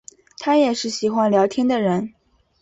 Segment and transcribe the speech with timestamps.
[0.39, 2.15] 她也是喜欢聊天的人